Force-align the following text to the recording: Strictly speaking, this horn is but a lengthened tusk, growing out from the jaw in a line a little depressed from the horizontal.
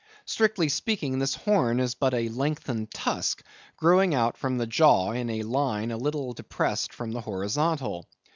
Strictly 0.25 0.67
speaking, 0.67 1.19
this 1.19 1.35
horn 1.35 1.79
is 1.79 1.93
but 1.93 2.15
a 2.15 2.27
lengthened 2.29 2.89
tusk, 2.89 3.43
growing 3.77 4.15
out 4.15 4.35
from 4.35 4.57
the 4.57 4.65
jaw 4.65 5.11
in 5.11 5.29
a 5.29 5.43
line 5.43 5.91
a 5.91 5.95
little 5.97 6.33
depressed 6.33 6.91
from 6.91 7.11
the 7.11 7.21
horizontal. 7.21 8.07